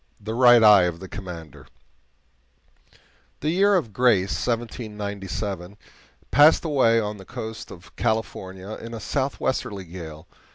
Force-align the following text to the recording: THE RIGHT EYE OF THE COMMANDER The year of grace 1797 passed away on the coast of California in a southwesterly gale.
THE 0.19 0.33
RIGHT 0.33 0.63
EYE 0.63 0.81
OF 0.85 0.99
THE 0.99 1.07
COMMANDER 1.07 1.67
The 3.41 3.51
year 3.51 3.75
of 3.75 3.93
grace 3.93 4.31
1797 4.47 5.77
passed 6.31 6.65
away 6.65 6.99
on 6.99 7.17
the 7.17 7.23
coast 7.23 7.69
of 7.69 7.95
California 7.97 8.71
in 8.81 8.95
a 8.95 8.99
southwesterly 8.99 9.83
gale. 9.85 10.27